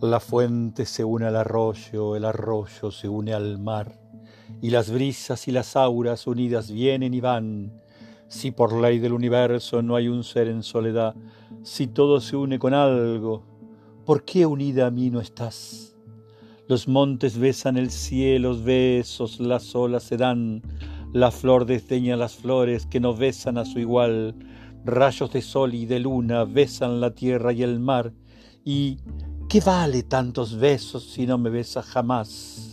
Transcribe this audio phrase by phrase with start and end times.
[0.00, 3.98] La fuente se une al arroyo, el arroyo se une al mar,
[4.62, 7.72] y las brisas y las auras unidas vienen y van.
[8.28, 11.16] Si por ley del universo no hay un ser en soledad,
[11.64, 13.42] si todo se une con algo,
[14.06, 15.96] ¿por qué unida a mí no estás?
[16.68, 20.62] Los montes besan el cielo, besos, las olas se dan,
[21.12, 24.36] la flor desdeña las flores que no besan a su igual,
[24.84, 28.12] rayos de sol y de luna besan la tierra y el mar,
[28.64, 28.98] y
[29.48, 32.67] ¿Qué vale tantos besos si no me besas jamás?